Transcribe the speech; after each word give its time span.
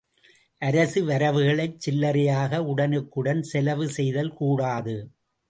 அரசு 0.61 1.01
வரவுகளைச் 1.05 1.75
சில்லறையாக 1.85 2.61
உடனுக்குடன் 2.65 3.43
செலவு 3.43 3.87
செய்தல் 3.89 4.33
கூடாது. 4.33 4.97